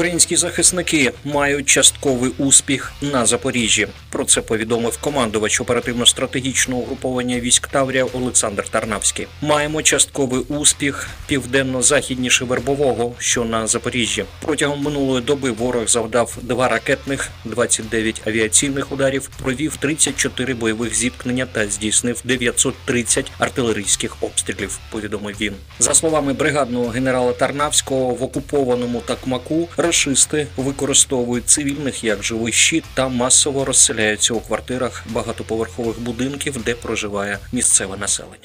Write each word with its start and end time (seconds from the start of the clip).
Українські 0.00 0.36
захисники 0.36 1.12
мають 1.24 1.66
частковий 1.66 2.30
успіх 2.38 2.92
на 3.02 3.26
Запоріжжі. 3.26 3.88
Про 4.10 4.24
це 4.24 4.40
повідомив 4.40 4.96
командувач 4.96 5.60
оперативно-стратегічного 5.60 6.82
угруповання 6.82 7.40
військ 7.40 7.66
Таврія 7.66 8.04
Олександр 8.04 8.68
Тарнавський. 8.68 9.26
Маємо 9.42 9.82
частковий 9.82 10.40
успіх 10.40 11.08
південно-західніше 11.26 12.44
вербового, 12.44 13.14
що 13.18 13.44
на 13.44 13.66
Запоріжжі. 13.66 14.24
Протягом 14.42 14.82
минулої 14.82 15.22
доби 15.22 15.50
ворог 15.50 15.88
завдав 15.88 16.38
два 16.42 16.68
ракетних, 16.68 17.28
29 17.44 18.22
авіаційних 18.26 18.92
ударів, 18.92 19.30
провів 19.42 19.76
34 19.76 20.54
бойових 20.54 20.94
зіткнення 20.94 21.46
та 21.46 21.68
здійснив 21.68 22.20
930 22.24 23.32
артилерійських 23.38 24.16
обстрілів. 24.20 24.78
Повідомив 24.90 25.36
він. 25.40 25.52
За 25.78 25.94
словами 25.94 26.32
бригадного 26.32 26.88
генерала 26.88 27.32
Тарнавського, 27.32 28.14
в 28.14 28.22
окупованому 28.22 29.00
Такмаку 29.00 29.68
рашисти 29.90 30.46
використовують 30.56 31.48
цивільних 31.48 32.04
як 32.04 32.24
живий 32.24 32.52
щит 32.52 32.84
та 32.94 33.08
масово 33.08 33.64
розселяються 33.64 34.34
у 34.34 34.40
квартирах 34.40 35.04
багатоповерхових 35.08 36.00
будинків, 36.00 36.62
де 36.64 36.74
проживає 36.74 37.38
місцеве 37.52 37.96
населення. 37.96 38.44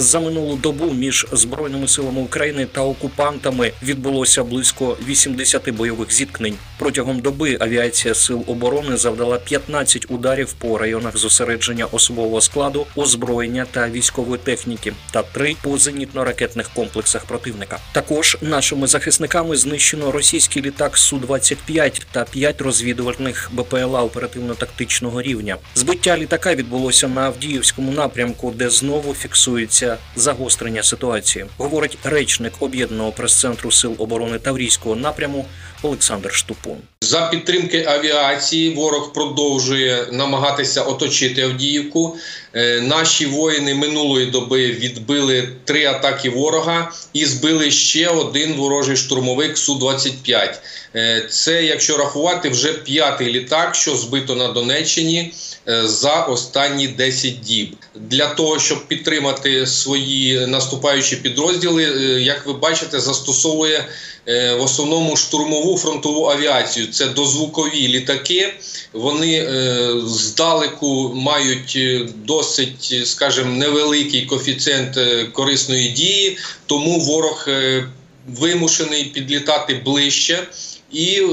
За 0.00 0.20
минулу 0.20 0.56
добу 0.56 0.92
між 0.92 1.26
збройними 1.32 1.88
силами 1.88 2.20
України 2.20 2.66
та 2.72 2.80
окупантами 2.80 3.72
відбулося 3.82 4.44
близько 4.44 4.96
80 5.08 5.70
бойових 5.70 6.12
зіткнень. 6.12 6.54
Протягом 6.78 7.20
доби 7.20 7.56
авіація 7.60 8.14
сил 8.14 8.44
оборони 8.46 8.96
завдала 8.96 9.38
15 9.38 10.06
ударів 10.08 10.52
по 10.52 10.78
районах 10.78 11.16
зосередження 11.16 11.86
особового 11.86 12.40
складу, 12.40 12.86
озброєння 12.96 13.66
та 13.70 13.88
військової 13.88 14.40
техніки, 14.44 14.92
та 15.10 15.22
три 15.22 15.56
по 15.62 15.70
зенітно-ракетних 15.70 16.66
комплексах 16.74 17.24
противника. 17.24 17.78
Також 17.92 18.38
нашими 18.42 18.86
захисниками 18.86 19.56
знищено 19.56 20.10
російський 20.12 20.62
літак 20.62 20.96
су 20.96 21.16
25 21.16 22.06
та 22.12 22.24
5 22.24 22.60
розвідувальних 22.60 23.50
БПЛА 23.52 24.02
оперативно-тактичного 24.02 25.22
рівня. 25.22 25.56
Збиття 25.74 26.18
літака 26.18 26.54
відбулося 26.54 27.08
на 27.08 27.20
Авдіївському 27.20 27.92
напрямку, 27.92 28.50
де 28.56 28.70
знову 28.70 29.14
фіксується 29.14 29.87
загострення 30.16 30.82
ситуації, 30.82 31.46
говорить 31.58 31.98
речник 32.04 32.52
об'єднаного 32.60 33.12
прес-центру 33.12 33.70
сил 33.70 33.94
оборони 33.98 34.38
Таврійського 34.38 34.96
напряму 34.96 35.44
Олександр 35.82 36.32
Штупун. 36.32 36.76
За 37.00 37.26
підтримки 37.26 37.84
авіації 37.88 38.74
ворог 38.74 39.12
продовжує 39.12 40.06
намагатися 40.12 40.82
оточити 40.82 41.42
Авдіївку. 41.42 42.16
Е, 42.54 42.80
Наші 42.80 43.26
воїни 43.26 43.74
минулої 43.74 44.26
доби 44.26 44.66
відбили 44.66 45.48
три 45.64 45.86
атаки 45.86 46.30
ворога 46.30 46.92
і 47.12 47.24
збили 47.24 47.70
ще 47.70 48.08
один 48.08 48.54
ворожий 48.54 48.96
штурмовик 48.96 49.58
су 49.58 49.74
25 49.74 50.62
Е, 50.96 51.26
Це, 51.30 51.64
якщо 51.64 51.96
рахувати, 51.96 52.48
вже 52.48 52.72
п'ятий 52.72 53.32
літак, 53.32 53.74
що 53.74 53.96
збито 53.96 54.34
на 54.34 54.48
Донеччині 54.48 55.32
е, 55.68 55.86
за 55.86 56.22
останні 56.22 56.88
10 56.88 57.40
діб. 57.40 57.76
Для 57.94 58.26
того 58.26 58.58
щоб 58.58 58.86
підтримати 58.86 59.66
свої 59.66 60.46
наступаючі 60.46 61.16
підрозділи, 61.16 61.82
як 62.22 62.46
ви 62.46 62.52
бачите, 62.52 63.00
застосовує 63.00 63.84
в 64.26 64.60
основному 64.60 65.16
штурмову 65.16 65.67
фронтову 65.76 66.30
авіацію. 66.30 66.86
Це 66.86 67.06
дозвукові 67.06 67.88
літаки. 67.88 68.54
Вони 68.92 69.34
е, 69.34 69.92
здалеку 70.06 71.12
мають 71.14 71.72
е, 71.76 72.08
досить, 72.24 73.02
скажімо, 73.04 73.52
невеликий 73.52 74.26
коефіцієнт 74.26 74.96
е, 74.96 75.24
корисної 75.24 75.88
дії, 75.88 76.38
тому 76.66 77.00
ворог 77.00 77.44
е, 77.48 77.88
вимушений 78.28 79.04
підлітати 79.04 79.74
ближче. 79.74 80.46
І 80.92 81.20
е, 81.20 81.26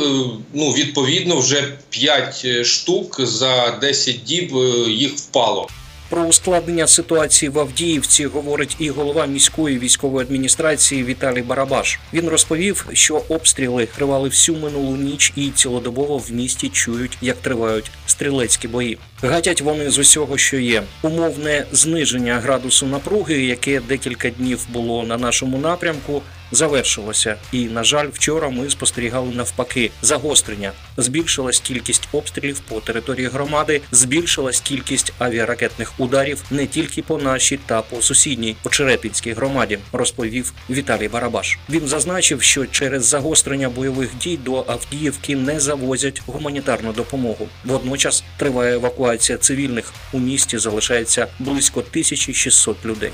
ну, 0.53 0.71
відповідно 0.71 1.37
вже 1.37 1.77
5 1.89 2.65
штук 2.65 3.21
за 3.23 3.77
10 3.81 4.23
діб 4.23 4.57
е, 4.57 4.91
їх 4.91 5.15
впало. 5.15 5.67
Про 6.15 6.23
ускладнення 6.23 6.87
ситуації 6.87 7.49
в 7.49 7.59
Авдіївці 7.59 8.25
говорить 8.25 8.75
і 8.79 8.89
голова 8.89 9.25
міської 9.25 9.79
військової 9.79 10.25
адміністрації 10.25 11.03
Віталій 11.03 11.41
Барабаш. 11.41 11.99
Він 12.13 12.29
розповів, 12.29 12.85
що 12.93 13.21
обстріли 13.29 13.87
тривали 13.95 14.29
всю 14.29 14.57
минулу 14.57 14.95
ніч 14.95 15.33
і 15.35 15.49
цілодобово 15.49 16.17
в 16.17 16.31
місті 16.31 16.69
чують, 16.69 17.17
як 17.21 17.37
тривають 17.37 17.91
стрілецькі 18.07 18.67
бої. 18.67 18.97
Гатять 19.21 19.61
вони 19.61 19.89
з 19.89 19.97
усього, 19.97 20.37
що 20.37 20.57
є. 20.57 20.83
Умовне 21.01 21.65
зниження 21.71 22.39
градусу 22.39 22.85
напруги, 22.85 23.45
яке 23.45 23.81
декілька 23.87 24.29
днів 24.29 24.59
було 24.73 25.03
на 25.03 25.17
нашому 25.17 25.57
напрямку, 25.57 26.21
завершилося. 26.51 27.35
І, 27.51 27.65
на 27.65 27.83
жаль, 27.83 28.07
вчора 28.13 28.49
ми 28.49 28.69
спостерігали 28.69 29.31
навпаки 29.35 29.91
загострення. 30.01 30.71
Збільшилась 30.97 31.59
кількість 31.59 32.07
обстрілів 32.11 32.59
по 32.59 32.79
території 32.81 33.27
громади, 33.27 33.81
збільшилась 33.91 34.59
кількість 34.59 35.13
авіаракетних 35.19 35.99
ударів 35.99 36.43
не 36.51 36.67
тільки 36.67 37.01
по 37.01 37.17
нашій 37.17 37.59
та 37.65 37.81
по 37.81 38.01
сусідній 38.01 38.55
Очерепінській 38.63 39.33
громаді, 39.33 39.79
розповів 39.91 40.53
Віталій 40.69 41.07
Барабаш. 41.07 41.57
Він 41.69 41.87
зазначив, 41.87 42.41
що 42.41 42.65
через 42.65 43.05
загострення 43.05 43.69
бойових 43.69 44.17
дій 44.17 44.37
до 44.37 44.65
Авдіївки 44.67 45.35
не 45.35 45.59
завозять 45.59 46.21
гуманітарну 46.27 46.93
допомогу. 46.93 47.47
Водночас 47.65 48.23
триває 48.37 48.75
евакуація 48.75 49.37
цивільних. 49.37 49.93
У 50.11 50.19
місті 50.19 50.57
залишається 50.57 51.27
близько 51.39 51.79
1600 51.79 52.85
людей. 52.85 53.11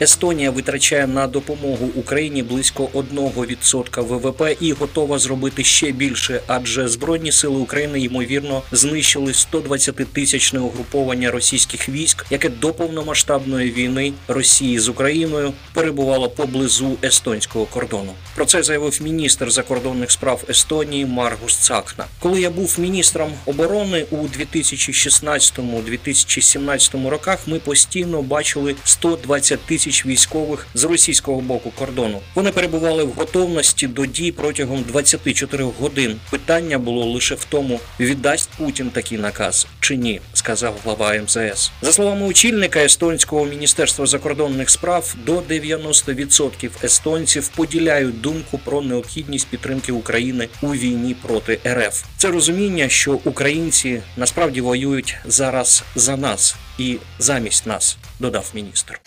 Естонія 0.00 0.50
витрачає 0.50 1.06
на 1.06 1.26
допомогу 1.26 1.90
Україні 1.94 2.42
близько 2.42 2.88
1% 2.94 4.02
ВВП 4.02 4.56
і 4.60 4.72
готова 4.72 5.18
зробити 5.18 5.64
ще 5.64 5.92
більше, 5.92 6.40
адже 6.46 6.88
збройні 6.88 7.32
сили 7.32 7.56
України 7.56 8.00
ймовірно 8.00 8.62
знищили 8.72 9.32
120-тисячне 9.32 10.58
угруповання 10.58 11.30
російських 11.30 11.88
військ, 11.88 12.26
яке 12.30 12.48
до 12.48 12.74
повномасштабної 12.74 13.70
війни 13.70 14.12
Росії 14.28 14.78
з 14.78 14.88
Україною 14.88 15.52
перебувало 15.74 16.30
поблизу 16.30 16.96
естонського 17.04 17.66
кордону. 17.66 18.12
Про 18.34 18.44
це 18.44 18.62
заявив 18.62 18.98
міністр 19.02 19.50
закордонних 19.50 20.10
справ 20.10 20.44
Естонії 20.48 21.06
Маргус 21.06 21.56
Цакна. 21.56 22.04
Коли 22.18 22.40
я 22.40 22.50
був 22.50 22.76
міністром 22.78 23.32
оборони 23.46 24.04
у 24.10 24.16
2016-2017 24.16 27.08
роках, 27.08 27.38
ми 27.46 27.58
постійно 27.58 28.22
бачили 28.22 28.74
120 28.84 29.60
тисяч 29.60 29.87
військових 29.88 30.66
з 30.74 30.84
російського 30.84 31.40
боку 31.40 31.72
кордону. 31.78 32.20
Вони 32.34 32.50
перебували 32.50 33.04
в 33.04 33.12
готовності 33.12 33.86
до 33.86 34.06
дій 34.06 34.32
протягом 34.32 34.82
24 34.88 35.64
годин. 35.80 36.16
Питання 36.30 36.78
було 36.78 37.04
лише 37.04 37.34
в 37.34 37.44
тому, 37.44 37.80
віддасть 38.00 38.50
Путін 38.58 38.90
такий 38.90 39.18
наказ 39.18 39.66
чи 39.80 39.96
ні, 39.96 40.20
сказав 40.32 40.74
глава 40.84 41.14
МЗС. 41.22 41.70
За 41.82 41.92
словами 41.92 42.26
очільника 42.26 42.80
естонського 42.80 43.44
міністерства 43.44 44.06
закордонних 44.06 44.70
справ, 44.70 45.14
до 45.26 45.38
90% 45.38 46.70
естонців 46.84 47.48
поділяють 47.48 48.20
думку 48.20 48.58
про 48.64 48.82
необхідність 48.82 49.48
підтримки 49.48 49.92
України 49.92 50.48
у 50.62 50.68
війні 50.68 51.16
проти 51.22 51.58
РФ. 51.66 52.04
Це 52.16 52.30
розуміння, 52.30 52.88
що 52.88 53.20
українці 53.24 54.02
насправді 54.16 54.60
воюють 54.60 55.16
зараз 55.26 55.84
за 55.94 56.16
нас 56.16 56.56
і 56.78 56.98
замість 57.18 57.66
нас, 57.66 57.96
додав 58.20 58.50
міністр. 58.54 59.00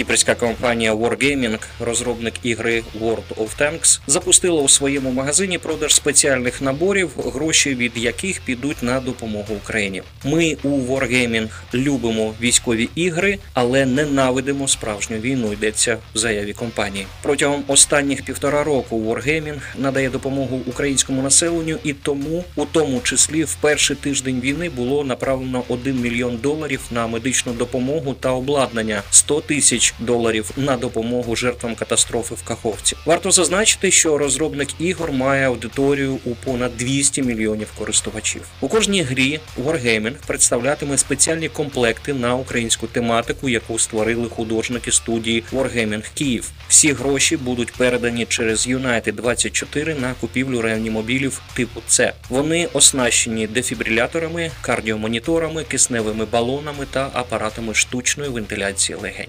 Кіпрська 0.00 0.34
компанія 0.34 0.94
Wargaming, 0.94 1.58
розробник 1.80 2.34
ігри 2.42 2.82
World 3.00 3.34
of 3.36 3.48
Tanks, 3.60 4.00
запустила 4.06 4.62
у 4.62 4.68
своєму 4.68 5.12
магазині 5.12 5.58
продаж 5.58 5.94
спеціальних 5.94 6.62
наборів, 6.62 7.10
гроші 7.34 7.74
від 7.74 7.96
яких 7.96 8.40
підуть 8.40 8.82
на 8.82 9.00
допомогу 9.00 9.54
Україні. 9.64 10.02
Ми 10.24 10.56
у 10.62 10.68
Wargaming 10.68 11.48
любимо 11.74 12.34
військові 12.40 12.88
ігри, 12.94 13.38
але 13.54 13.86
ненавидимо 13.86 14.68
справжню 14.68 15.16
війну. 15.16 15.52
Йдеться 15.52 15.98
в 16.14 16.18
заяві 16.18 16.52
компанії. 16.52 17.06
Протягом 17.22 17.64
останніх 17.66 18.24
півтора 18.24 18.64
року 18.64 19.14
Wargaming 19.14 19.60
надає 19.78 20.10
допомогу 20.10 20.60
українському 20.66 21.22
населенню, 21.22 21.76
і 21.84 21.92
тому, 21.92 22.44
у 22.56 22.64
тому 22.64 23.00
числі, 23.00 23.44
в 23.44 23.54
перший 23.54 23.96
тиждень 23.96 24.40
війни 24.40 24.70
було 24.70 25.04
направлено 25.04 25.62
1 25.68 26.00
мільйон 26.00 26.36
доларів 26.36 26.80
на 26.90 27.06
медичну 27.06 27.52
допомогу 27.52 28.14
та 28.14 28.30
обладнання, 28.30 29.02
100 29.10 29.40
тисяч 29.40 29.89
доларів 29.98 30.50
на 30.56 30.76
допомогу 30.76 31.36
жертвам 31.36 31.74
катастрофи 31.74 32.34
в 32.34 32.42
Каховці. 32.42 32.96
Варто 33.06 33.30
зазначити, 33.30 33.90
що 33.90 34.18
розробник 34.18 34.68
ігор 34.78 35.12
має 35.12 35.46
аудиторію 35.46 36.18
у 36.24 36.30
понад 36.34 36.76
200 36.76 37.22
мільйонів 37.22 37.68
користувачів. 37.78 38.42
У 38.60 38.68
кожній 38.68 39.02
грі 39.02 39.40
Wargaming 39.64 40.14
представлятиме 40.26 40.98
спеціальні 40.98 41.48
комплекти 41.48 42.14
на 42.14 42.34
українську 42.34 42.86
тематику, 42.86 43.48
яку 43.48 43.78
створили 43.78 44.28
художники 44.28 44.92
студії 44.92 45.44
Wargaming 45.52 46.04
Київ. 46.14 46.50
Всі 46.68 46.92
гроші 46.92 47.36
будуть 47.36 47.72
передані 47.72 48.26
через 48.26 48.68
United 48.68 49.12
24 49.12 49.94
на 49.94 50.14
купівлю 50.20 50.60
реанімобілів 50.60 51.40
типу 51.54 51.80
С. 51.88 52.12
Вони 52.28 52.68
оснащені 52.72 53.46
дефібриляторами, 53.46 54.50
кардіомоніторами, 54.60 55.64
кисневими 55.64 56.24
балонами 56.24 56.86
та 56.90 57.10
апаратами 57.12 57.74
штучної 57.74 58.30
вентиляції 58.30 58.98
легень. 59.02 59.28